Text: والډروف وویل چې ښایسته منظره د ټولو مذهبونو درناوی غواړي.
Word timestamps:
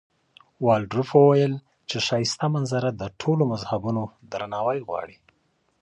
والډروف 0.65 1.09
وویل 1.17 1.53
چې 1.89 1.97
ښایسته 2.07 2.45
منظره 2.53 2.89
د 2.93 3.03
ټولو 3.21 3.43
مذهبونو 3.51 4.03
درناوی 4.31 4.79
غواړي. 4.87 5.17